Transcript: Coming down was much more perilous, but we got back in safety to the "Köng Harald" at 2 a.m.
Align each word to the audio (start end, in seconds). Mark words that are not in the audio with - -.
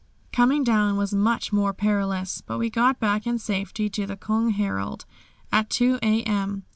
Coming 0.33 0.63
down 0.63 0.97
was 0.97 1.13
much 1.13 1.53
more 1.53 1.73
perilous, 1.75 2.41
but 2.43 2.57
we 2.57 2.71
got 2.71 2.99
back 2.99 3.27
in 3.27 3.37
safety 3.37 3.87
to 3.91 4.07
the 4.07 4.17
"Köng 4.17 4.51
Harald" 4.51 5.05
at 5.51 5.69
2 5.69 5.99
a.m. 6.01 6.63